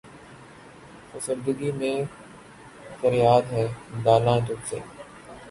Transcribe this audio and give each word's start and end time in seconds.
فسردگی 1.09 1.71
میں 1.79 1.93
ہے 1.97 2.03
فریادِ 2.99 3.45
بے 3.51 3.63
دلاں 4.05 4.39
تجھ 4.47 4.63
سے 4.69 4.77